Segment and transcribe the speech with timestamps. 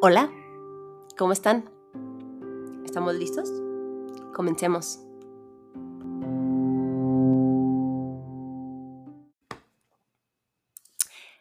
[0.00, 0.30] Hola,
[1.16, 1.68] ¿cómo están?
[2.84, 3.50] ¿Estamos listos?
[4.32, 5.00] Comencemos.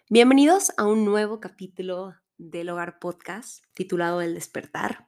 [0.09, 5.07] Bienvenidos a un nuevo capítulo del Hogar Podcast titulado El despertar.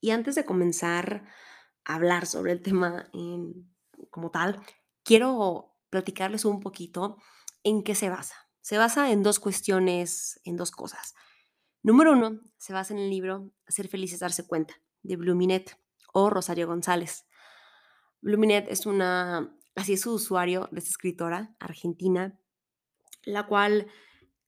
[0.00, 1.26] Y antes de comenzar
[1.84, 3.10] a hablar sobre el tema
[4.08, 4.62] como tal,
[5.02, 7.18] quiero platicarles un poquito
[7.62, 8.36] en qué se basa.
[8.62, 11.14] Se basa en dos cuestiones, en dos cosas.
[11.86, 15.78] Número uno, se basa en el libro Ser felices darse cuenta, de Bluminet
[16.12, 17.28] o Rosario González.
[18.20, 22.40] Bluminet es una, así es su usuario de esta escritora argentina,
[23.24, 23.86] la cual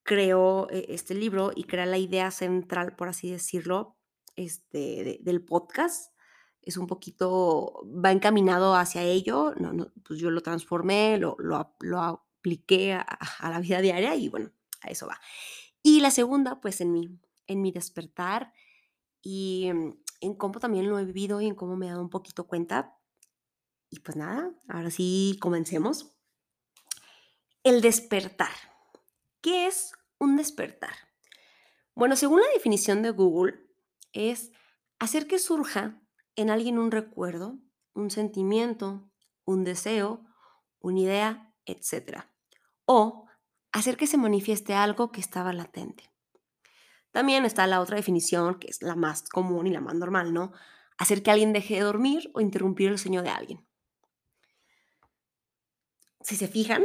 [0.03, 3.97] creó eh, este libro y crea la idea central, por así decirlo,
[4.35, 6.13] este, del podcast.
[6.61, 12.01] Es un poquito, va encaminado hacia ello, no, no, pues yo lo transformé, lo, lo,
[12.01, 15.21] apliqué a, a la vida diaria y bueno, a eso va.
[15.85, 17.09] Y la segunda, pues en mí,
[17.49, 18.53] en mi despertar
[19.21, 22.11] y mm, en cómo también lo he vivido y en cómo me he dado un
[22.11, 22.97] poquito cuenta.
[23.91, 26.17] Y pues nada, ahora sí comencemos.
[27.65, 28.53] El despertar.
[29.41, 30.95] ¿Qué es un despertar?
[31.95, 33.59] Bueno, según la definición de Google,
[34.13, 34.53] es
[34.99, 36.01] hacer que surja
[36.37, 37.59] en alguien un recuerdo,
[37.95, 39.11] un sentimiento,
[39.45, 40.25] un deseo,
[40.81, 42.25] una idea, etc.
[42.85, 43.27] O
[43.73, 46.11] hacer que se manifieste algo que estaba latente.
[47.13, 50.53] También está la otra definición, que es la más común y la más normal, ¿no?
[50.99, 53.67] Hacer que alguien deje de dormir o interrumpir el sueño de alguien.
[56.21, 56.85] Si se fijan,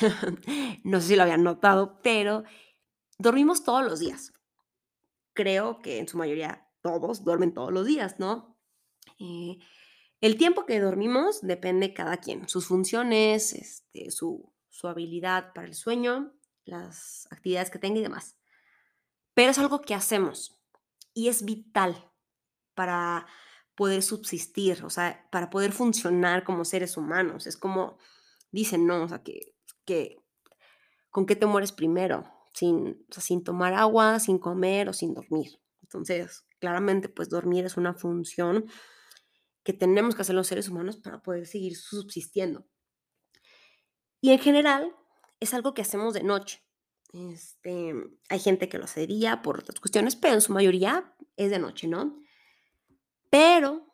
[0.84, 2.44] no sé si lo habían notado, pero
[3.18, 4.32] dormimos todos los días.
[5.32, 8.56] Creo que en su mayoría todos duermen todos los días, ¿no?
[9.18, 9.58] Eh,
[10.20, 15.74] el tiempo que dormimos depende cada quien, sus funciones, este, su, su habilidad para el
[15.74, 16.32] sueño,
[16.64, 18.36] las actividades que tenga y demás
[19.36, 20.58] pero es algo que hacemos
[21.12, 22.10] y es vital
[22.74, 23.26] para
[23.74, 27.46] poder subsistir, o sea, para poder funcionar como seres humanos.
[27.46, 27.98] Es como
[28.50, 29.54] dicen, no, o sea, que,
[29.84, 30.16] que
[31.10, 32.24] ¿con qué te mueres primero?
[32.54, 35.60] Sin, sin tomar agua, sin comer o sin dormir.
[35.82, 38.64] Entonces, claramente, pues dormir es una función
[39.62, 42.66] que tenemos que hacer los seres humanos para poder seguir subsistiendo.
[44.22, 44.96] Y en general,
[45.40, 46.65] es algo que hacemos de noche.
[47.12, 47.94] Este,
[48.28, 51.50] hay gente que lo hace de día por otras cuestiones, pero en su mayoría es
[51.50, 52.18] de noche, ¿no?
[53.30, 53.86] Pero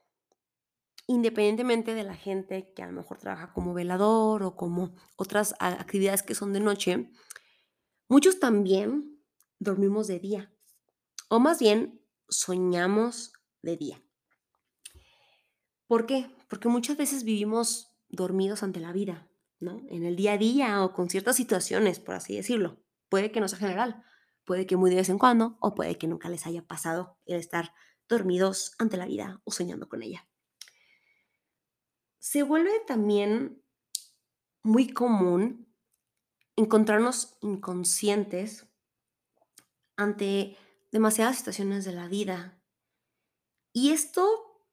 [1.06, 6.22] independientemente de la gente que a lo mejor trabaja como velador o como otras actividades
[6.22, 7.10] que son de noche,
[8.08, 9.22] muchos también
[9.58, 10.52] dormimos de día,
[11.28, 14.02] o más bien soñamos de día.
[15.86, 16.30] ¿Por qué?
[16.48, 19.28] Porque muchas veces vivimos dormidos ante la vida,
[19.60, 19.82] ¿no?
[19.88, 22.81] En el día a día o con ciertas situaciones, por así decirlo.
[23.12, 24.02] Puede que no sea general,
[24.46, 27.36] puede que muy de vez en cuando o puede que nunca les haya pasado el
[27.36, 27.74] estar
[28.08, 30.26] dormidos ante la vida o soñando con ella.
[32.20, 33.62] Se vuelve también
[34.62, 35.70] muy común
[36.56, 38.66] encontrarnos inconscientes
[39.98, 40.56] ante
[40.90, 42.62] demasiadas situaciones de la vida.
[43.74, 44.64] Y esto,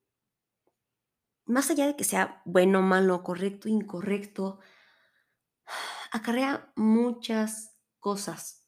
[1.44, 4.62] más allá de que sea bueno, malo, correcto, incorrecto,
[6.14, 7.69] acarrea muchas
[8.00, 8.66] cosas.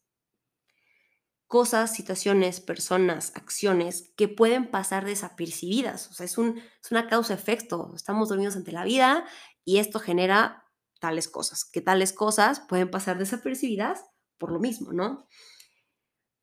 [1.47, 6.09] Cosas, situaciones, personas, acciones que pueden pasar desapercibidas.
[6.09, 7.91] O sea, es, un, es una causa-efecto.
[7.95, 9.25] Estamos dormidos ante la vida
[9.65, 10.65] y esto genera
[10.99, 11.65] tales cosas.
[11.65, 14.05] Que tales cosas pueden pasar desapercibidas
[14.37, 15.27] por lo mismo, ¿no?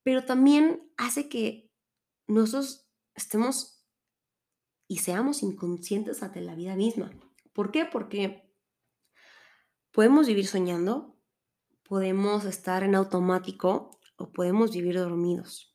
[0.03, 1.72] Pero también hace que
[2.26, 3.84] nosotros estemos
[4.87, 7.10] y seamos inconscientes ante la vida misma.
[7.53, 7.84] ¿Por qué?
[7.84, 8.50] Porque
[9.91, 11.17] podemos vivir soñando,
[11.88, 15.75] podemos estar en automático o podemos vivir dormidos.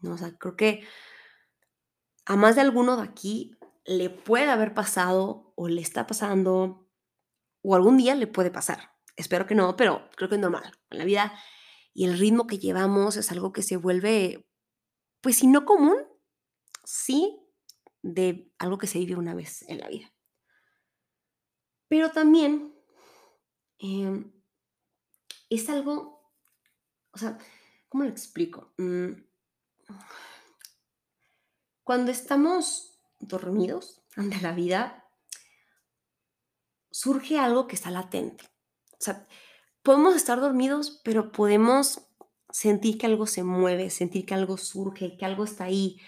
[0.00, 0.14] ¿no?
[0.14, 0.84] O sea, creo que
[2.24, 6.88] a más de alguno de aquí le puede haber pasado o le está pasando
[7.62, 8.92] o algún día le puede pasar.
[9.16, 10.72] Espero que no, pero creo que es normal.
[10.90, 11.34] En la vida
[11.92, 14.48] y el ritmo que llevamos es algo que se vuelve,
[15.20, 15.98] pues si no común,
[16.82, 17.38] sí
[18.02, 20.12] de algo que se vive una vez en la vida.
[21.88, 22.74] Pero también
[23.78, 24.33] em,
[25.56, 26.22] es algo,
[27.12, 27.38] o sea,
[27.88, 28.72] ¿cómo lo explico?
[28.78, 29.12] Mm,
[31.82, 35.04] cuando estamos dormidos ante la vida,
[36.90, 38.44] surge algo que está latente.
[38.92, 39.26] O sea,
[39.82, 42.06] podemos estar dormidos, pero podemos
[42.50, 46.00] sentir que algo se mueve, sentir que algo surge, que algo está ahí.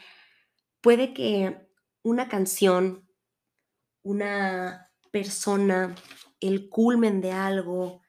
[0.81, 1.69] Puede que
[2.03, 3.09] una canción,
[4.03, 5.95] una persona,
[6.41, 8.01] el culmen de algo,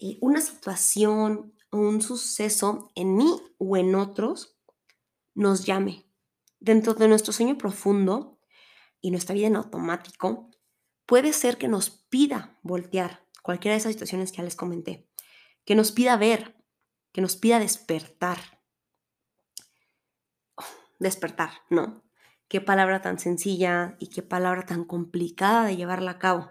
[0.00, 4.56] eh, una situación o un suceso en mí o en otros
[5.34, 6.06] nos llame.
[6.58, 8.38] Dentro de nuestro sueño profundo
[9.00, 10.50] y nuestra vida en automático,
[11.06, 15.08] puede ser que nos pida voltear cualquiera de esas situaciones que ya les comenté,
[15.64, 16.56] que nos pida ver,
[17.12, 18.38] que nos pida despertar.
[20.98, 22.02] despertar, ¿no?
[22.48, 26.50] Qué palabra tan sencilla y qué palabra tan complicada de llevarla a cabo.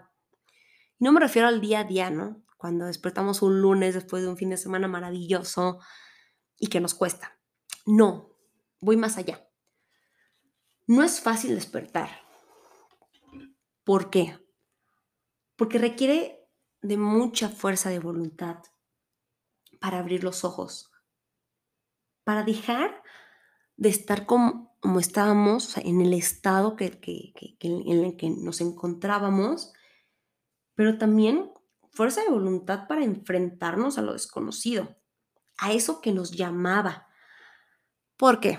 [0.98, 2.42] No me refiero al día a día, ¿no?
[2.60, 5.78] Cuando despertamos un lunes después de un fin de semana maravilloso
[6.58, 7.40] y que nos cuesta.
[7.86, 8.36] No,
[8.82, 9.48] voy más allá.
[10.86, 12.10] No es fácil despertar.
[13.82, 14.38] ¿Por qué?
[15.56, 16.46] Porque requiere
[16.82, 18.58] de mucha fuerza de voluntad
[19.80, 20.92] para abrir los ojos,
[22.24, 23.02] para dejar
[23.76, 27.00] de estar como, estábamos, en el estado que,
[27.60, 29.72] en el que nos encontrábamos,
[30.74, 31.50] pero también
[32.00, 34.96] fuerza de voluntad para enfrentarnos a lo desconocido,
[35.58, 37.06] a eso que nos llamaba.
[38.16, 38.58] ¿Por qué?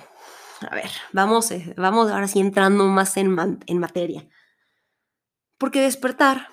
[0.69, 3.35] A ver, vamos, eh, vamos ahora sí entrando más en,
[3.65, 4.29] en materia.
[5.57, 6.49] Porque despertar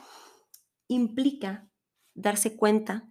[0.86, 1.68] implica
[2.14, 3.06] darse cuenta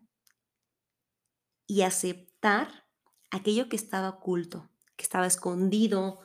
[1.68, 2.88] y aceptar
[3.30, 6.22] aquello que estaba oculto, que estaba escondido,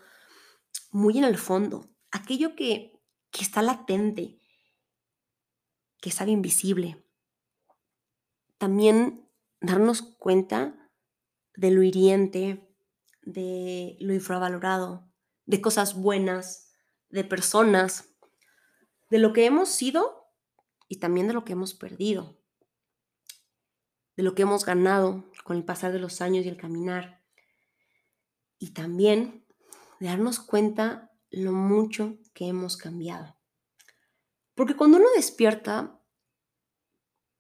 [0.91, 2.99] muy en el fondo, aquello que,
[3.31, 4.41] que está latente,
[6.01, 7.02] que estaba invisible.
[8.63, 9.29] También
[9.61, 10.89] darnos cuenta
[11.57, 12.73] de lo hiriente,
[13.23, 15.11] de lo infravalorado,
[15.47, 16.73] de cosas buenas,
[17.09, 18.15] de personas,
[19.11, 20.29] de lo que hemos sido
[20.87, 22.39] y también de lo que hemos perdido,
[24.17, 27.21] de lo que hemos ganado con el pasar de los años y el caminar,
[28.61, 29.45] y también
[29.99, 33.37] de darnos cuenta lo mucho que hemos cambiado.
[34.55, 36.01] Porque cuando uno despierta,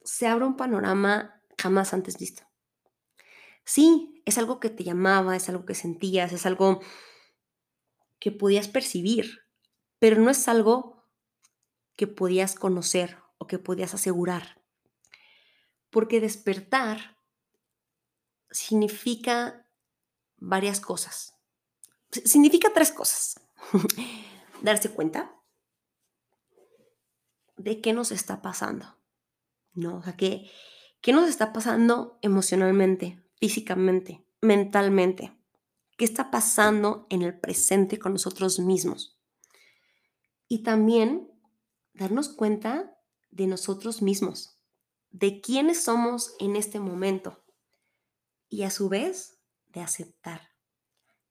[0.04, 2.42] se abre un panorama jamás antes visto.
[3.64, 6.80] Sí, es algo que te llamaba, es algo que sentías, es algo
[8.18, 9.40] que podías percibir,
[9.98, 11.04] pero no es algo
[11.96, 14.60] que podías conocer que podías asegurar.
[15.90, 17.18] Porque despertar
[18.50, 19.66] significa
[20.36, 21.34] varias cosas.
[22.10, 23.40] Significa tres cosas.
[24.62, 25.34] Darse cuenta
[27.56, 28.96] de qué nos está pasando.
[29.74, 29.98] ¿No?
[29.98, 30.50] O sea, qué,
[31.00, 35.36] qué nos está pasando emocionalmente, físicamente, mentalmente.
[35.96, 39.18] ¿Qué está pasando en el presente con nosotros mismos?
[40.48, 41.30] Y también
[41.94, 42.98] darnos cuenta
[43.30, 44.58] de nosotros mismos,
[45.10, 47.42] de quiénes somos en este momento
[48.48, 50.50] y a su vez de aceptar,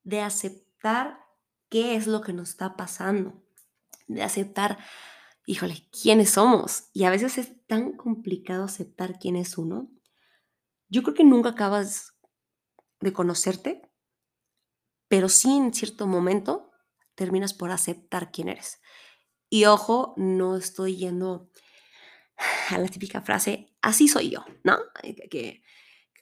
[0.02, 1.20] de aceptar
[1.68, 3.42] qué es lo que nos está pasando,
[4.08, 4.78] de aceptar,
[5.46, 6.88] híjole, quiénes somos.
[6.92, 9.90] Y a veces es tan complicado aceptar quién es uno.
[10.88, 12.14] Yo creo que nunca acabas
[13.00, 13.82] de conocerte,
[15.08, 16.70] pero sí en cierto momento
[17.14, 18.80] terminas por aceptar quién eres.
[19.48, 21.50] Y ojo, no estoy yendo
[22.70, 24.78] a la típica frase, así soy yo, ¿no?
[25.30, 25.62] Que,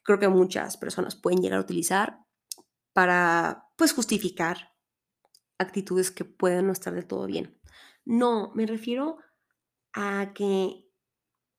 [0.02, 2.18] creo que muchas personas pueden llegar a utilizar
[2.92, 4.74] para, pues, justificar
[5.58, 7.60] actitudes que pueden no estar de todo bien.
[8.10, 9.18] No, me refiero
[9.92, 10.84] a que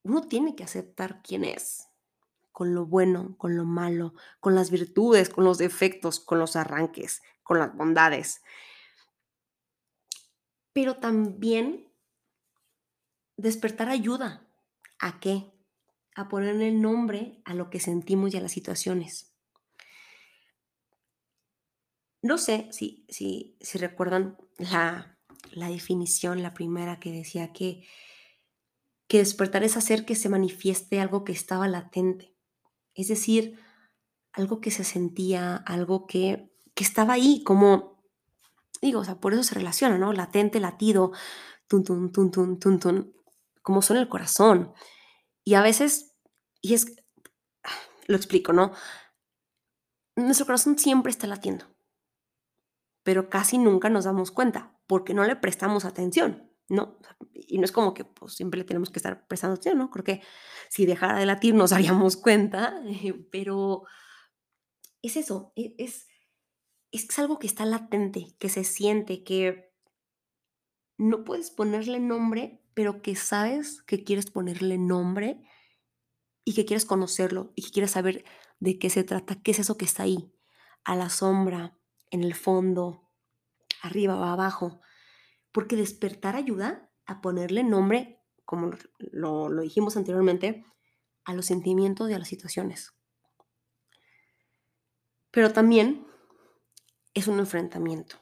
[0.04, 1.88] uno tiene que aceptar quién es,
[2.52, 7.22] con lo bueno, con lo malo, con las virtudes, con los defectos, con los arranques,
[7.42, 8.42] con las bondades.
[10.74, 11.90] Pero también
[13.38, 14.46] despertar ayuda
[15.00, 15.54] ¿A qué?
[16.16, 19.34] A ponerle nombre a lo que sentimos y a las situaciones.
[22.22, 25.18] No sé si, si, si recuerdan la,
[25.52, 27.88] la definición, la primera que decía que,
[29.08, 32.36] que despertar es hacer que se manifieste algo que estaba latente.
[32.94, 33.60] Es decir,
[34.34, 38.04] algo que se sentía, algo que, que estaba ahí, como,
[38.82, 40.14] digo, o sea, por eso se relaciona, ¿no?
[40.14, 41.12] Latente, latido,
[41.68, 43.14] tun, tun, tun, tun, tun, tun
[43.62, 44.74] como suena el corazón.
[45.44, 46.16] Y a veces,
[46.62, 46.96] y es,
[48.08, 48.72] lo explico, ¿no?
[50.16, 51.66] Nuestro corazón siempre está latiendo,
[53.04, 56.98] pero casi nunca nos damos cuenta porque no le prestamos atención, ¿no?
[57.34, 59.90] Y no es como que pues, siempre le tenemos que estar prestando atención, ¿no?
[59.90, 60.20] Creo
[60.70, 62.82] si dejara de latir nos daríamos cuenta,
[63.32, 63.84] pero
[65.02, 66.08] es eso, e, es,
[66.92, 69.72] es algo que está latente, que se siente, que
[70.98, 75.42] no puedes ponerle nombre pero que sabes que quieres ponerle nombre
[76.44, 78.24] y que quieres conocerlo y que quieres saber
[78.60, 80.34] de qué se trata, qué es eso que está ahí,
[80.84, 81.78] a la sombra,
[82.12, 83.10] en el fondo,
[83.82, 84.82] arriba o abajo.
[85.52, 90.66] Porque despertar ayuda a ponerle nombre, como lo, dijimos anteriormente,
[91.24, 92.94] a los sentimientos y a las situaciones.
[95.32, 96.06] Pero también
[97.14, 98.18] es un enfrentamiento.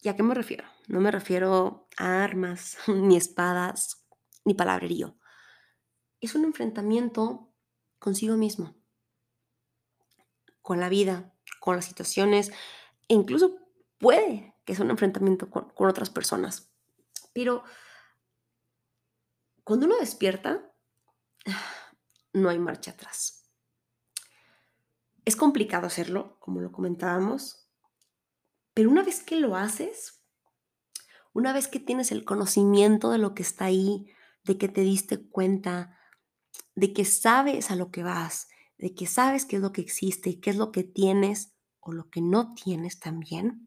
[0.00, 0.64] ¿Y a qué me refiero?
[0.86, 4.06] No me refiero a armas, ni espadas,
[4.44, 5.18] ni palabrerío.
[6.20, 7.52] Es un enfrentamiento
[7.98, 8.76] consigo mismo,
[10.62, 12.52] con la vida, con las situaciones,
[13.08, 13.58] e incluso
[13.98, 16.70] puede que sea un enfrentamiento con, con otras personas.
[17.32, 17.64] Pero
[19.64, 20.72] cuando uno despierta,
[22.32, 23.50] no hay marcha atrás.
[25.24, 27.68] Es complicado hacerlo, como lo comentábamos,
[28.72, 30.22] pero una vez que lo haces,
[31.32, 34.10] una vez que tienes el conocimiento de lo que está ahí,
[34.44, 35.98] de que te diste cuenta,
[36.74, 38.48] de que sabes a lo que vas,
[38.78, 41.57] de que sabes qué es lo que existe y qué es lo que tienes
[41.88, 43.66] o lo que no tienes también,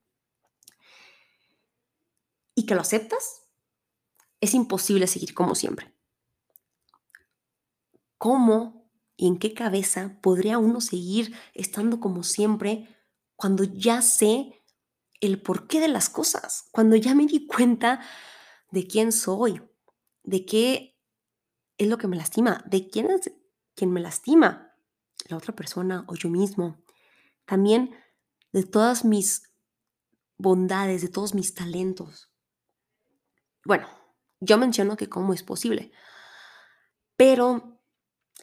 [2.53, 3.47] y que lo aceptas,
[4.39, 5.91] es imposible seguir como siempre.
[8.19, 8.87] ¿Cómo
[9.17, 12.95] y en qué cabeza podría uno seguir estando como siempre
[13.35, 14.61] cuando ya sé
[15.19, 18.01] el porqué de las cosas, cuando ya me di cuenta
[18.69, 19.63] de quién soy,
[20.23, 20.95] de qué
[21.79, 23.31] es lo que me lastima, de quién es
[23.73, 24.75] quien me lastima,
[25.27, 26.83] la otra persona o yo mismo.
[27.45, 27.95] También
[28.51, 29.51] de todas mis
[30.37, 32.31] bondades, de todos mis talentos.
[33.65, 33.87] Bueno,
[34.39, 35.91] yo menciono que cómo es posible,
[37.15, 37.79] pero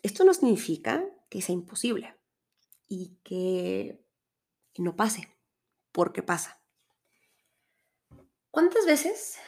[0.03, 2.17] esto no significa que sea imposible
[2.87, 4.05] y que
[4.79, 5.37] no pase,
[5.93, 6.63] porque pasa.
[8.51, 9.39] ¿Cuántas veces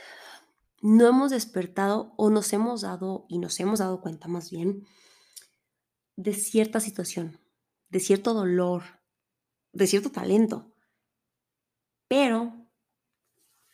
[0.82, 4.86] no hemos despertado o nos hemos dado y nos hemos dado cuenta más bien
[6.16, 7.40] de cierta situación,
[7.88, 8.99] de cierto dolor,
[9.72, 10.72] de cierto talento,
[12.08, 12.52] pero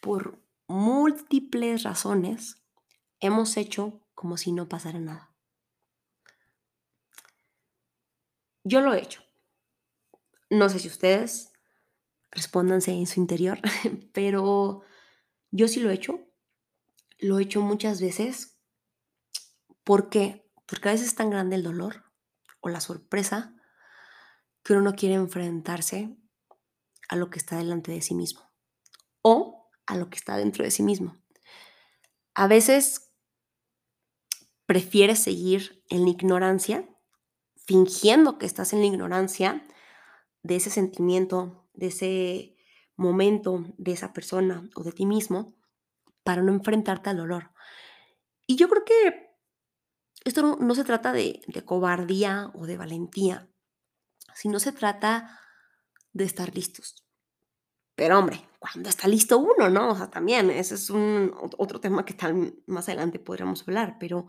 [0.01, 0.39] por
[0.69, 2.63] múltiples razones
[3.21, 5.33] hemos hecho como si no pasara nada.
[8.65, 9.23] Yo lo he hecho.
[10.51, 11.53] No sé si ustedes
[12.31, 13.61] respóndanse en su interior,
[14.13, 14.83] pero
[15.51, 16.21] yo sí lo he hecho.
[17.19, 18.59] Lo he hecho muchas veces.
[19.85, 20.51] ¿Por qué?
[20.67, 22.05] Porque a veces es tan grande el dolor
[22.61, 23.56] o la sorpresa
[24.67, 26.19] que uno no quiere enfrentarse
[27.09, 28.43] a lo que está delante de sí mismo
[29.23, 31.17] o a lo que está dentro de sí mismo.
[32.35, 33.13] A veces
[34.67, 36.85] prefieres seguir en la ignorancia
[37.55, 39.65] fingiendo que estás en la ignorancia
[40.43, 42.57] de ese sentimiento, de ese
[42.97, 45.55] momento, de esa persona o de ti mismo,
[46.25, 47.53] para no enfrentarte al dolor.
[48.49, 49.31] Y yo creo que
[50.25, 53.49] esto no, se trata de, de cobardía o de valentía,
[54.37, 55.41] sino se trata
[56.13, 57.07] de estar listos.
[57.95, 59.93] Pero hombre, cuando está listo uno, ¿no?
[59.93, 64.27] O sea, también, ese es un otro tema que tal más adelante podríamos hablar, pero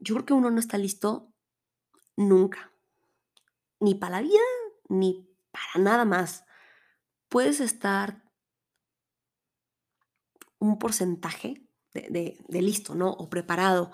[0.00, 1.32] yo creo que uno no está listo
[2.16, 2.72] nunca.
[3.78, 4.42] Ni para la vida,
[4.88, 6.44] ni para nada más.
[7.28, 8.24] Puedes estar
[10.58, 13.10] un porcentaje de, listo, ¿no?
[13.10, 13.92] O preparado.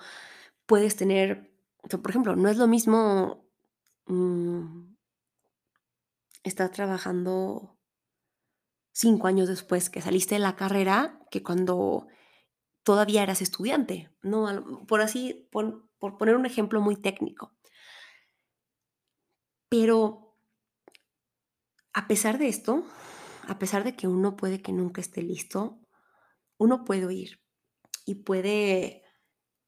[0.65, 1.53] Puedes tener,
[1.87, 3.50] por ejemplo, no es lo mismo
[4.07, 4.95] mm,
[6.43, 7.77] estar trabajando
[8.91, 12.07] cinco años después que saliste de la carrera que cuando
[12.83, 14.85] todavía eras estudiante, ¿no?
[14.87, 17.53] Por así, por poner un ejemplo muy técnico.
[19.69, 20.37] Pero
[21.93, 22.83] a pesar de esto,
[23.47, 25.79] a pesar de que uno puede que nunca esté listo,
[26.57, 27.41] uno puede oír
[28.05, 29.00] y puede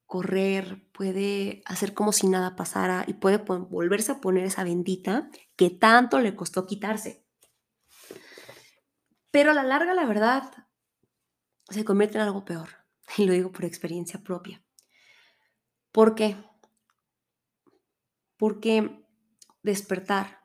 [0.06, 5.70] correr, puede hacer como si nada pasara y puede volverse a poner esa bendita que
[5.70, 7.24] tanto le costó quitarse.
[9.30, 10.52] Pero a la larga, la verdad,
[11.68, 12.68] se convierte en algo peor.
[13.18, 14.64] Y lo digo por experiencia propia.
[15.92, 16.36] ¿Por qué?
[18.36, 19.04] Porque
[19.62, 20.44] despertar,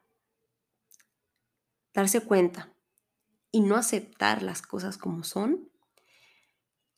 [1.94, 2.74] darse cuenta
[3.52, 5.72] y no aceptar las cosas como son,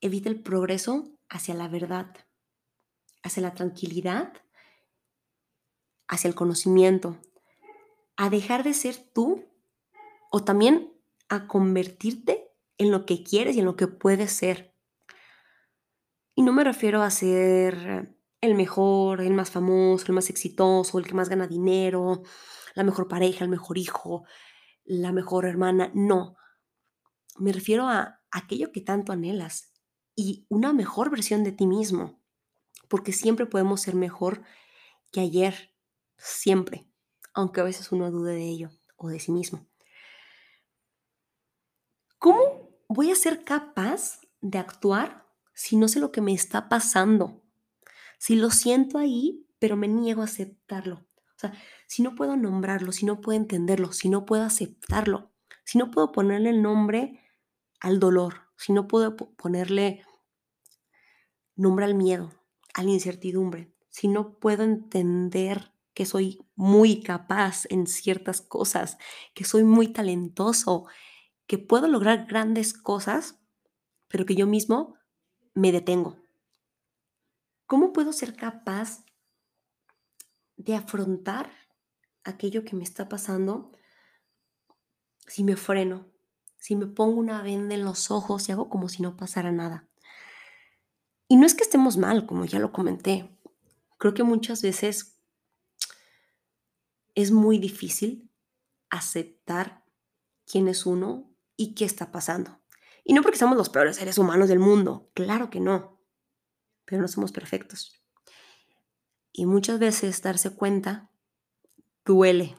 [0.01, 2.13] evita el progreso hacia la verdad,
[3.23, 4.33] hacia la tranquilidad,
[6.07, 7.17] hacia el conocimiento,
[8.17, 9.45] a dejar de ser tú
[10.31, 10.93] o también
[11.29, 14.75] a convertirte en lo que quieres y en lo que puedes ser.
[16.35, 21.05] Y no me refiero a ser el mejor, el más famoso, el más exitoso, el
[21.05, 22.23] que más gana dinero,
[22.73, 24.25] la mejor pareja, el mejor hijo,
[24.83, 25.91] la mejor hermana.
[25.93, 26.35] No,
[27.37, 29.73] me refiero a aquello que tanto anhelas
[30.15, 32.20] y una mejor versión de ti mismo,
[32.91, 34.43] porque siempre podemos ser mejor
[35.13, 35.73] que ayer,
[36.17, 36.91] siempre,
[37.33, 39.65] aunque a veces uno dude de ello o de sí mismo.
[42.19, 47.41] ¿Cómo voy a ser capaz de actuar si no sé lo que me está pasando?
[48.19, 50.95] Si lo siento ahí, pero me niego a aceptarlo.
[50.97, 51.53] O sea,
[51.87, 55.31] si no puedo nombrarlo, si no puedo entenderlo, si no puedo aceptarlo,
[55.63, 57.21] si no puedo ponerle el nombre
[57.79, 60.03] al dolor, si no puedo ponerle
[61.55, 62.40] nombre al miedo,
[62.73, 68.97] a la incertidumbre, si no puedo entender que soy muy capaz en ciertas cosas,
[69.33, 70.85] que soy muy talentoso,
[71.47, 73.39] que puedo lograr grandes cosas,
[74.07, 74.95] pero que yo mismo
[75.53, 76.17] me detengo.
[77.65, 79.03] ¿Cómo puedo ser capaz
[80.55, 81.51] de afrontar
[82.23, 83.71] aquello que me está pasando
[85.27, 86.07] si me freno,
[86.57, 89.90] si me pongo una venda en los ojos y hago como si no pasara nada?
[91.31, 93.33] Y no es que estemos mal, como ya lo comenté.
[93.97, 95.17] Creo que muchas veces
[97.15, 98.29] es muy difícil
[98.89, 99.85] aceptar
[100.45, 102.59] quién es uno y qué está pasando.
[103.05, 106.01] Y no porque somos los peores seres humanos del mundo, claro que no,
[106.83, 108.03] pero no somos perfectos.
[109.31, 111.13] Y muchas veces darse cuenta
[112.03, 112.57] duele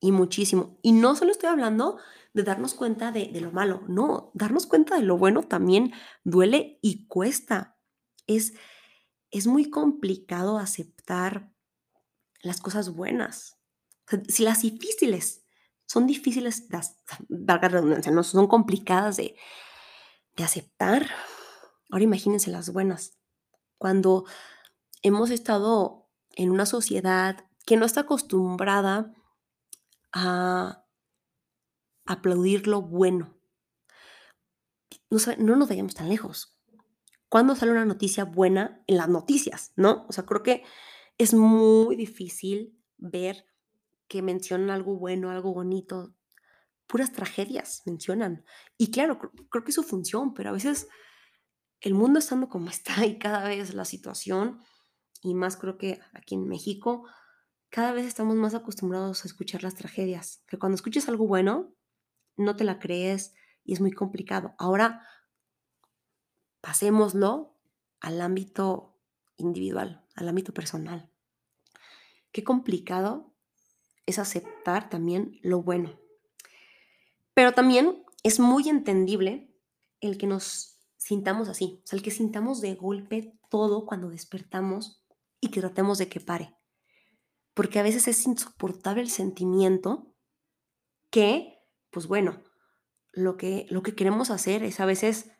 [0.00, 0.78] y muchísimo.
[0.82, 1.96] Y no solo estoy hablando
[2.34, 6.78] de darnos cuenta de, de, lo malo, no, darnos cuenta de lo bueno también duele
[6.82, 7.78] y cuesta
[8.26, 8.54] es,
[9.30, 11.52] es muy complicado aceptar
[12.40, 13.58] las cosas buenas.
[14.28, 15.44] si las difíciles
[15.86, 16.68] son difíciles,
[17.28, 19.36] valga redundancia, no son complicadas de,
[20.36, 21.08] de aceptar.
[21.90, 23.18] Ahora imagínense las buenas.
[23.78, 24.24] Cuando
[25.02, 29.12] hemos estado en una sociedad que no está acostumbrada
[30.12, 30.84] a
[32.06, 33.36] aplaudir lo bueno.
[35.10, 36.52] No, no nos vayamos tan lejos
[37.32, 40.04] cuándo sale una noticia buena en las noticias, ¿no?
[40.06, 40.64] O sea, creo que
[41.16, 43.46] es muy difícil ver
[44.06, 46.14] que mencionan algo bueno, algo bonito.
[46.86, 48.44] Puras tragedias mencionan.
[48.76, 50.88] Y claro, creo, que su función, pero a veces
[51.80, 54.60] el mundo estando como está y cada vez la situación,
[55.22, 57.08] y más creo que aquí en México,
[57.70, 61.74] cada vez estamos más acostumbrados a escuchar las tragedias, que cuando escuches algo bueno,
[62.36, 63.32] no te la crees
[63.64, 64.54] y es muy complicado.
[64.58, 65.06] Ahora,
[66.62, 67.54] pasémoslo
[68.00, 68.98] al ámbito
[69.36, 71.10] individual, al ámbito personal.
[72.32, 73.34] Qué complicado
[74.06, 76.00] es aceptar también lo bueno.
[77.34, 79.54] Pero también es muy entendible
[80.00, 85.04] el que nos sintamos así, o sea, el que sintamos de golpe todo cuando despertamos
[85.40, 86.56] y que tratemos de que pare.
[87.54, 90.14] Porque a veces es insoportable el sentimiento
[91.10, 91.58] que,
[91.90, 92.42] pues bueno,
[93.10, 95.30] lo que, lo que queremos hacer es a veces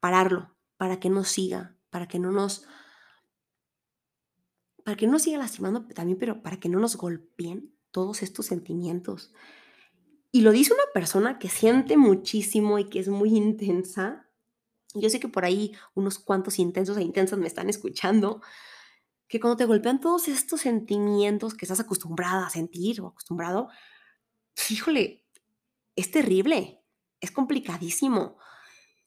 [0.00, 2.66] pararlo, para que no siga, para que no nos
[4.84, 9.32] para que no siga lastimando también, pero para que no nos golpeen todos estos sentimientos.
[10.30, 14.28] Y lo dice una persona que siente muchísimo y que es muy intensa.
[14.94, 18.42] Yo sé que por ahí unos cuantos intensos e intensas me están escuchando,
[19.28, 23.68] que cuando te golpean todos estos sentimientos que estás acostumbrada a sentir o acostumbrado,
[24.70, 25.24] híjole,
[25.96, 26.82] es terrible,
[27.20, 28.38] es complicadísimo.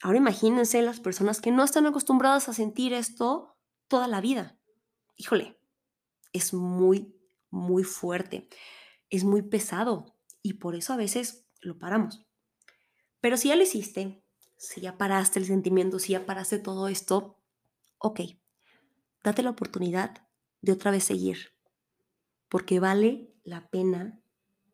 [0.02, 3.58] Ahora imagínense las personas que no están acostumbradas a sentir esto
[3.88, 4.58] toda la vida.
[5.18, 5.60] Híjole,
[6.32, 7.16] es muy,
[7.50, 8.48] muy fuerte,
[9.10, 12.26] es muy pesado y por eso a veces lo paramos.
[13.20, 14.24] Pero si ya lo hiciste,
[14.58, 17.38] si ya paraste el sentimiento, si ya paraste todo esto,
[17.98, 18.22] ok,
[19.24, 20.26] date la oportunidad
[20.62, 21.54] de otra vez seguir,
[22.48, 24.22] porque vale la pena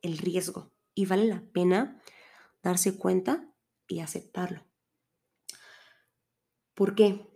[0.01, 2.01] el riesgo y vale la pena
[2.61, 3.51] darse cuenta
[3.87, 4.63] y aceptarlo.
[6.75, 7.27] ¿Por qué?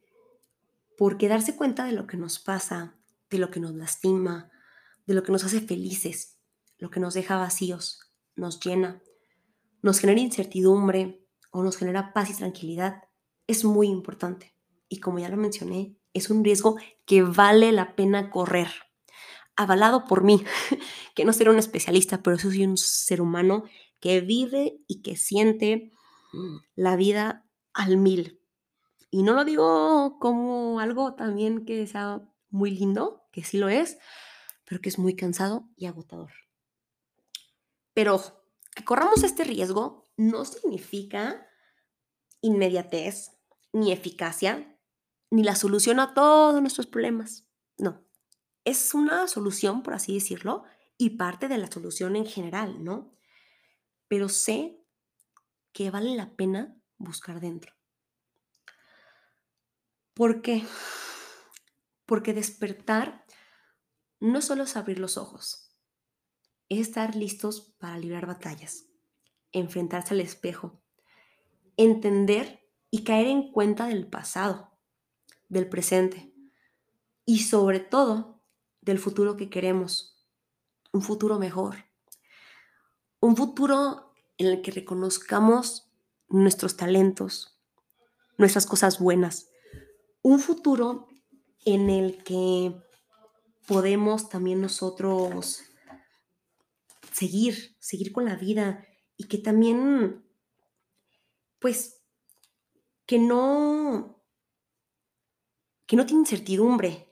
[0.97, 2.99] Porque darse cuenta de lo que nos pasa,
[3.30, 4.52] de lo que nos lastima,
[5.06, 6.38] de lo que nos hace felices,
[6.78, 9.02] lo que nos deja vacíos, nos llena,
[9.82, 13.02] nos genera incertidumbre o nos genera paz y tranquilidad,
[13.47, 14.56] es muy importante.
[14.89, 18.69] Y como ya lo mencioné, es un riesgo que vale la pena correr.
[19.56, 20.43] Avalado por mí,
[21.15, 23.63] que no seré un especialista, pero soy un ser humano
[23.99, 25.91] que vive y que siente
[26.75, 28.38] la vida al mil.
[29.12, 33.98] Y no lo digo como algo también que sea muy lindo, que sí lo es,
[34.65, 36.32] pero que es muy cansado y agotador.
[37.93, 38.22] Pero
[38.76, 41.48] que corramos este riesgo no significa
[42.41, 43.32] inmediatez,
[43.74, 44.78] ni eficacia,
[45.32, 47.45] ni la solución a todos nuestros problemas.
[47.78, 48.04] No,
[48.65, 50.63] es una solución, por así decirlo,
[50.98, 53.13] y parte de la solución en general, ¿no?
[54.08, 54.84] Pero sé
[55.72, 57.79] que vale la pena buscar dentro.
[60.19, 60.65] ¿Por qué?
[62.05, 63.23] Porque despertar
[64.19, 65.73] no solo es abrir los ojos,
[66.67, 68.88] es estar listos para librar batallas,
[69.53, 70.84] enfrentarse al espejo,
[71.77, 74.77] entender y caer en cuenta del pasado,
[75.47, 76.34] del presente
[77.25, 78.41] y sobre todo
[78.82, 80.27] del futuro que queremos,
[80.91, 81.86] un futuro mejor,
[83.21, 85.89] un futuro en el que reconozcamos
[86.27, 87.58] nuestros talentos,
[88.38, 89.49] nuestras cosas buenas.
[90.21, 91.08] Un futuro
[91.65, 92.75] en el que
[93.67, 95.62] podemos también nosotros
[97.12, 98.86] seguir, seguir con la vida
[99.17, 100.25] y que también,
[101.60, 102.01] pues,
[103.05, 104.23] que no,
[105.86, 107.10] que no tiene incertidumbre.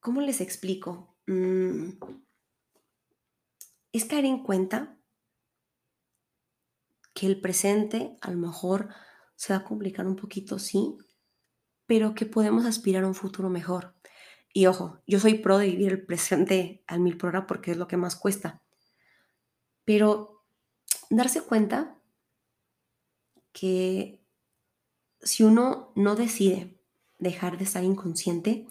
[0.00, 1.16] ¿Cómo les explico?
[1.26, 1.92] Mm,
[3.92, 4.98] es caer en cuenta
[7.14, 8.94] que el presente a lo mejor
[9.36, 10.96] se va a complicar un poquito, sí,
[11.86, 13.94] pero que podemos aspirar a un futuro mejor.
[14.52, 17.76] Y ojo, yo soy pro de vivir el presente al mil por hora porque es
[17.76, 18.62] lo que más cuesta.
[19.84, 20.44] Pero
[21.10, 21.98] darse cuenta
[23.52, 24.22] que
[25.20, 26.78] si uno no decide
[27.18, 28.66] dejar de estar inconsciente,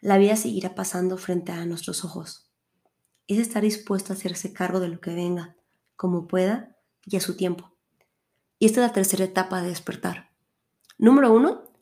[0.00, 2.50] la vida seguirá pasando frente a nuestros ojos.
[3.26, 5.56] Es estar dispuesto a hacerse cargo de lo que venga,
[5.94, 7.69] como pueda y a su tiempo.
[8.60, 10.30] Y esta es la tercera etapa de despertar.
[10.98, 11.72] Número uno,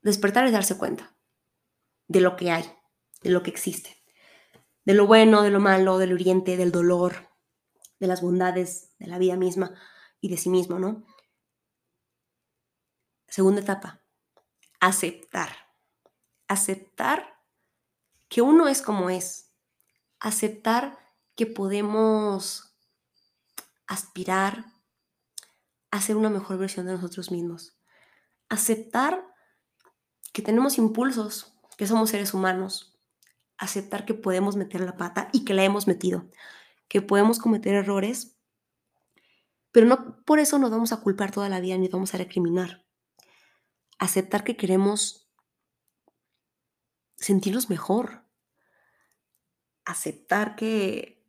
[0.00, 1.14] despertar es darse cuenta
[2.08, 2.64] de lo que hay,
[3.20, 4.02] de lo que existe,
[4.86, 7.28] de lo bueno, de lo malo, del oriente, del dolor,
[8.00, 9.78] de las bondades de la vida misma
[10.22, 11.04] y de sí mismo, ¿no?
[13.28, 14.02] Segunda etapa,
[14.80, 15.54] aceptar.
[16.48, 17.40] Aceptar
[18.30, 19.52] que uno es como es.
[20.18, 20.98] Aceptar
[21.34, 22.74] que podemos
[23.86, 24.71] aspirar
[25.92, 27.76] a ser una mejor versión de nosotros mismos.
[28.48, 29.24] Aceptar
[30.32, 32.98] que tenemos impulsos, que somos seres humanos,
[33.58, 36.28] aceptar que podemos meter la pata y que la hemos metido,
[36.88, 38.38] que podemos cometer errores,
[39.70, 42.84] pero no por eso nos vamos a culpar toda la vida ni vamos a recriminar.
[43.98, 45.30] Aceptar que queremos
[47.16, 48.24] sentirnos mejor.
[49.84, 51.22] Aceptar que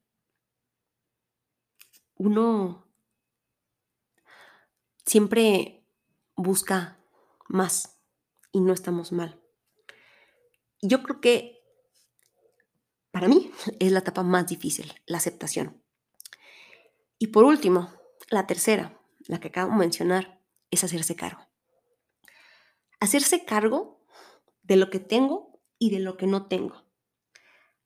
[2.16, 2.93] uno
[5.06, 5.86] siempre
[6.36, 7.00] busca
[7.48, 8.00] más
[8.52, 9.44] y no estamos mal
[10.84, 11.64] yo creo que
[13.12, 15.82] para mí es la etapa más difícil, la aceptación.
[17.18, 17.92] Y por último,
[18.30, 21.48] la tercera, la que acabo de mencionar, es hacerse cargo.
[23.00, 24.06] Hacerse cargo
[24.64, 26.84] de lo que tengo y de lo que no tengo.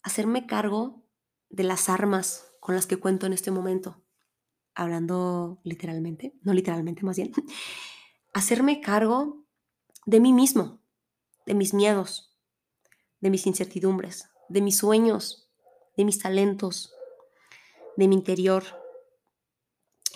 [0.02, 1.06] Hacerme cargo
[1.50, 4.04] de las armas con las que cuento en este momento.
[4.80, 7.32] Hablando literalmente, no literalmente más bien.
[8.34, 9.44] Hacerme cargo
[10.06, 10.80] de mí mismo,
[11.48, 12.38] de mis miedos,
[13.20, 15.50] de mis incertidumbres, de mis sueños,
[15.96, 16.94] de mis talentos,
[17.96, 18.64] de mi interior.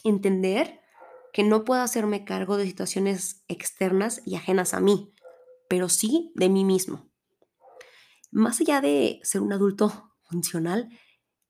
[0.03, 0.79] Entender
[1.33, 5.11] que no puedo hacerme cargo de situaciones externas y ajenas a mí,
[5.67, 7.09] pero sí de mí mismo.
[8.29, 10.87] Más allá de ser un adulto funcional,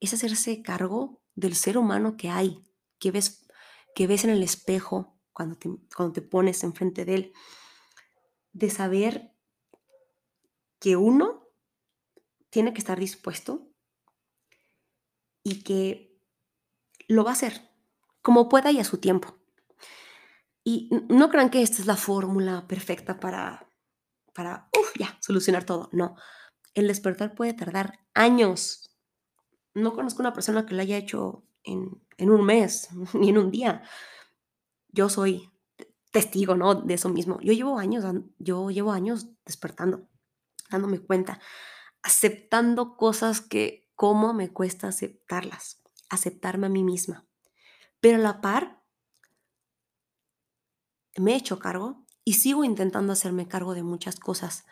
[0.00, 2.64] es hacerse cargo del ser humano que hay,
[3.02, 3.44] que ves,
[3.96, 7.32] que ves en el espejo cuando te, cuando te pones enfrente de él,
[8.52, 9.34] de saber
[10.78, 11.48] que uno
[12.48, 13.68] tiene que estar dispuesto
[15.42, 16.16] y que
[17.08, 17.68] lo va a hacer
[18.22, 19.36] como pueda y a su tiempo.
[20.62, 23.68] Y no crean que esta es la fórmula perfecta para,
[24.32, 25.88] para, ya, solucionar todo.
[25.90, 26.14] No,
[26.74, 28.96] el despertar puede tardar años.
[29.74, 33.50] No conozco una persona que lo haya hecho en, en un mes ni en un
[33.50, 33.82] día.
[34.88, 35.50] Yo soy
[36.10, 36.74] testigo, ¿no?
[36.74, 37.38] De eso mismo.
[37.40, 38.04] Yo llevo años,
[38.38, 40.06] yo llevo años despertando,
[40.70, 41.40] dándome cuenta
[42.02, 47.26] aceptando cosas que cómo me cuesta aceptarlas, aceptarme a mí misma.
[48.00, 48.82] Pero a la par,
[51.16, 54.66] me he hecho cargo y sigo intentando hacerme cargo de muchas cosas.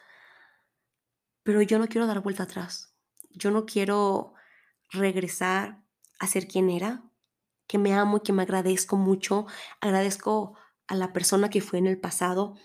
[1.43, 2.95] Pero yo no quiero dar vuelta atrás.
[3.31, 4.35] Yo no quiero
[4.91, 5.85] regresar
[6.19, 7.05] a ser quien era,
[7.71, 9.47] que me amo y que me agradezco mucho.
[9.81, 12.57] Agradezco a la persona que fue en el pasado,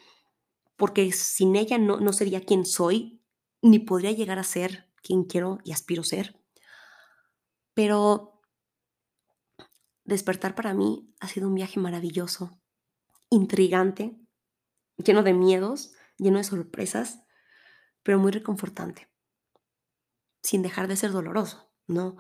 [0.77, 3.21] porque sin ella no, no sería quien soy
[3.61, 6.35] ni podría llegar a ser quien quiero y aspiro ser.
[7.75, 8.41] Pero
[10.05, 12.59] despertar para mí ha sido un viaje maravilloso,
[13.29, 14.17] intrigante,
[14.97, 17.21] lleno de miedos, lleno de sorpresas,
[18.01, 19.07] pero muy reconfortante,
[20.41, 22.17] sin dejar de ser doloroso, ¿no?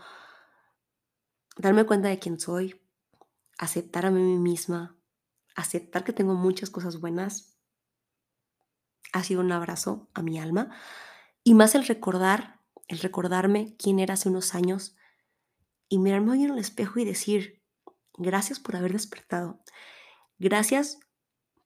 [1.57, 2.81] Darme cuenta de quién soy,
[3.57, 4.97] aceptar a mí misma,
[5.55, 7.57] aceptar que tengo muchas cosas buenas,
[9.13, 10.75] ha sido un abrazo a mi alma
[11.43, 14.97] y más el recordar, el recordarme quién era hace unos años
[15.87, 17.63] y mirarme hoy en el espejo y decir,
[18.17, 19.63] gracias por haber despertado.
[20.37, 20.99] Gracias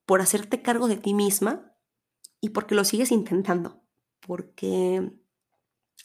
[0.05, 1.75] por hacerte cargo de ti misma
[2.41, 3.81] y porque lo sigues intentando.
[4.19, 5.11] Porque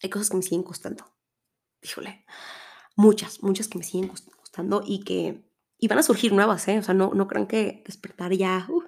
[0.02, 1.04] hay cosas que me siguen costando.
[1.82, 2.24] Híjole.
[2.96, 5.44] Muchas, muchas que me siguen gustando y que
[5.78, 6.78] y van a surgir nuevas, ¿eh?
[6.78, 8.82] O sea, no, no crean que despertar ya, uh,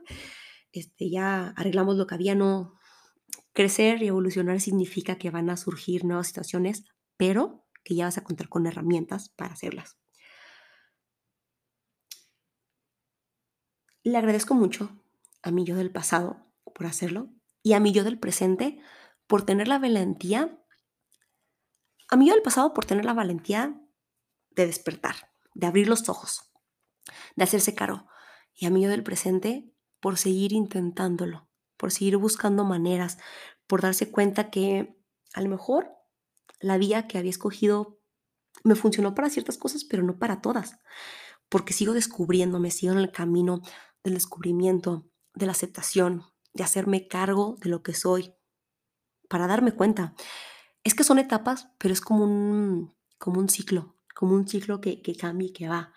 [0.73, 2.75] este, ya arreglamos lo que había, no.
[3.53, 6.85] Crecer y evolucionar significa que van a surgir nuevas situaciones,
[7.17, 9.99] pero que ya vas a contar con herramientas para hacerlas.
[14.03, 14.91] Le agradezco mucho
[15.43, 17.29] a mi yo del pasado por hacerlo
[17.63, 18.79] y a mi yo del presente
[19.27, 20.63] por tener la valentía,
[22.09, 23.83] a mi yo del pasado por tener la valentía
[24.57, 26.51] de despertar, de abrir los ojos,
[27.37, 28.09] de hacerse caro,
[28.55, 33.19] y a mi yo del presente por seguir intentándolo, por seguir buscando maneras,
[33.67, 34.99] por darse cuenta que
[35.35, 35.91] a lo mejor
[36.61, 38.01] la vía que había escogido
[38.65, 40.79] me funcionó para ciertas cosas, pero no para todas,
[41.49, 43.61] porque sigo descubriéndome, sigo en el camino
[44.03, 48.35] del descubrimiento, de la aceptación, de hacerme cargo de lo que soy,
[49.29, 50.15] para darme cuenta.
[50.83, 55.03] Es que son etapas, pero es como un, como un ciclo, como un ciclo que,
[55.03, 55.93] que cambia y que va.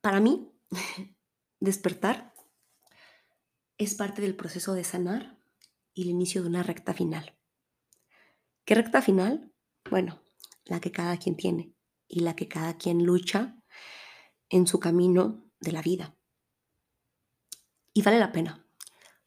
[0.00, 0.52] Para mí,
[1.60, 2.32] despertar
[3.76, 5.36] es parte del proceso de sanar
[5.92, 7.36] y el inicio de una recta final.
[8.64, 9.52] ¿Qué recta final?
[9.90, 10.22] Bueno,
[10.66, 11.74] la que cada quien tiene
[12.06, 13.56] y la que cada quien lucha
[14.50, 16.16] en su camino de la vida.
[17.92, 18.68] Y vale la pena.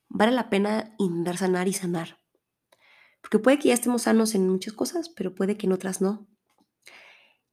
[0.08, 2.24] Vale la pena intentar sanar y sanar.
[3.22, 6.28] Porque puede que ya estemos sanos en muchas cosas, pero puede que en otras no.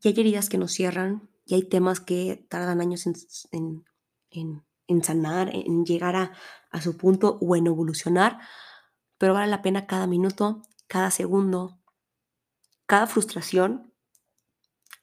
[0.03, 3.85] Y hay heridas que nos cierran, y hay temas que tardan años en,
[4.31, 6.33] en, sanar, en llegar a,
[6.71, 8.39] a su punto o en evolucionar,
[9.19, 11.81] pero vale la pena cada minuto, cada segundo,
[12.87, 13.93] cada frustración,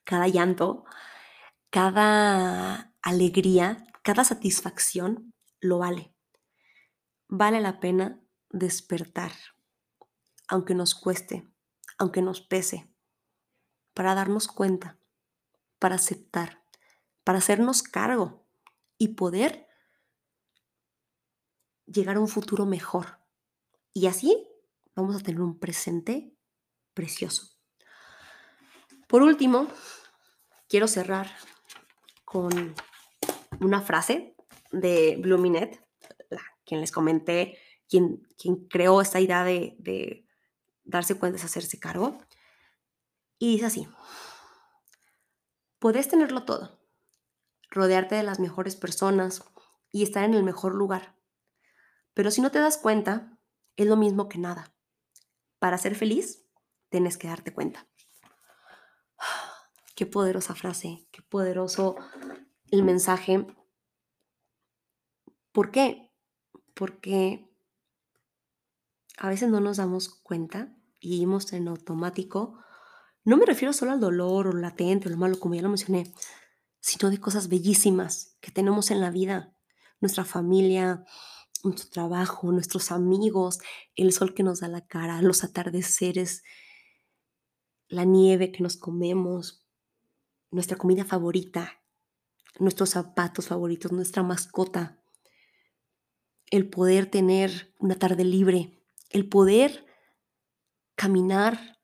[0.04, 0.86] cada llanto,
[1.70, 6.14] cada alegría, cada satisfacción lo vale.
[7.28, 8.20] Vale la pena
[8.50, 9.32] despertar,
[10.52, 11.50] aunque nos cueste,
[11.98, 12.94] aunque nos pese,
[13.94, 15.00] para darnos cuenta,
[15.80, 16.62] para aceptar,
[17.24, 18.46] para hacernos cargo
[18.98, 19.66] y poder
[21.86, 23.22] llegar a un futuro mejor.
[23.94, 24.46] Y así
[24.94, 26.36] vamos a tener un presente
[26.94, 27.56] precioso.
[29.08, 29.70] Por último,
[30.68, 31.32] quiero cerrar
[32.26, 32.76] con
[33.62, 34.36] una frase
[34.74, 35.82] de Bluminet,
[36.66, 40.26] quien les comenté, quien, quien creó esta idea de, de
[40.84, 42.18] darse cuenta es hacerse cargo.
[43.40, 43.88] Y dice así,
[45.80, 46.80] puedes tenerlo todo,
[47.70, 49.44] rodearte de las mejores personas
[49.92, 51.16] y estar en el mejor lugar,
[52.14, 53.38] pero si no te das cuenta,
[53.76, 54.74] es lo mismo que nada.
[55.60, 56.46] Para ser feliz,
[56.90, 57.88] tienes que darte cuenta.
[59.96, 61.96] Qué poderosa frase, qué poderoso
[62.72, 63.46] el mensaje.
[65.52, 66.12] ¿Por qué?
[66.74, 67.51] Porque
[69.18, 72.58] a veces no nos damos cuenta y vivimos en automático.
[73.24, 76.14] No me refiero solo al dolor o latente o lo malo, como ya lo mencioné,
[76.80, 79.56] sino de cosas bellísimas que tenemos en la vida.
[80.00, 81.06] Nuestra familia,
[81.64, 83.60] nuestro trabajo, nuestros amigos,
[83.96, 86.44] el sol que nos da la cara, los atardeceres,
[87.88, 89.68] la nieve que nos comemos,
[90.50, 91.82] nuestra comida favorita,
[92.60, 95.02] nuestros zapatos favoritos, nuestra mascota,
[96.48, 98.81] el poder tener una tarde libre,
[99.12, 99.86] el poder
[100.96, 101.80] caminar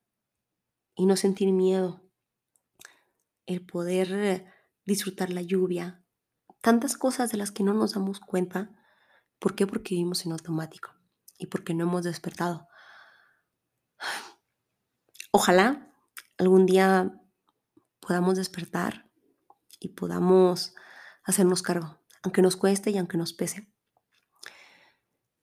[0.95, 2.01] y no sentir miedo,
[3.45, 4.45] el poder
[4.85, 6.03] disfrutar la lluvia,
[6.61, 8.71] tantas cosas de las que no nos damos cuenta.
[9.39, 9.67] ¿Por qué?
[9.67, 10.91] Porque vivimos en automático
[11.37, 12.67] y porque no hemos despertado.
[15.31, 15.93] Ojalá
[16.37, 17.21] algún día
[17.99, 19.09] podamos despertar
[19.79, 20.73] y podamos
[21.23, 23.71] hacernos cargo, aunque nos cueste y aunque nos pese.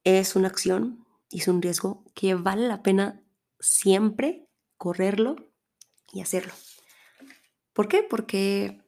[0.03, 1.04] Es una acción
[1.39, 3.23] es un riesgo que vale la pena
[3.59, 5.37] siempre correrlo
[6.13, 6.53] y hacerlo.
[7.73, 8.03] ¿Por qué?
[8.09, 8.83] Porque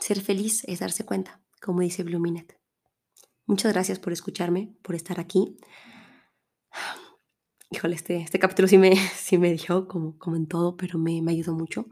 [0.00, 2.58] ser feliz es darse cuenta, como dice Bluminet.
[3.46, 5.56] Muchas gracias por escucharme, por estar aquí.
[7.70, 11.22] Híjole, este, este capítulo sí me, sí me dio, como, como en todo, pero me,
[11.22, 11.86] me ayudó mucho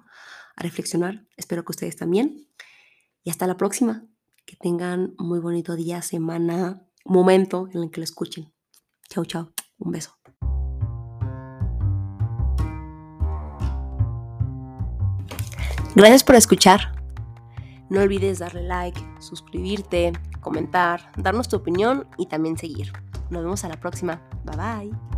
[0.57, 1.27] a reflexionar.
[1.37, 2.49] Espero que ustedes también.
[3.23, 4.07] Y hasta la próxima.
[4.45, 8.56] Que tengan muy bonito día, semana, momento en el que lo escuchen.
[9.09, 9.51] Chau, chau.
[9.79, 10.17] Un beso.
[15.95, 16.93] Gracias por escuchar.
[17.89, 22.93] No olvides darle like, suscribirte, comentar, darnos tu opinión y también seguir.
[23.31, 24.21] Nos vemos a la próxima.
[24.45, 25.16] Bye bye.